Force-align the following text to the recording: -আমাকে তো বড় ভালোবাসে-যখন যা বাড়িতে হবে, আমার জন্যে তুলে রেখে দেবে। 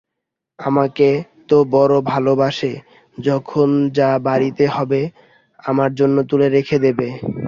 -আমাকে 0.59 1.09
তো 1.49 1.57
বড় 1.71 1.93
ভালোবাসে-যখন 2.11 3.67
যা 3.97 4.09
বাড়িতে 4.27 4.65
হবে, 4.67 5.01
আমার 5.63 5.89
জন্যে 5.95 6.21
তুলে 6.29 6.47
রেখে 6.49 6.77
দেবে। 6.79 7.07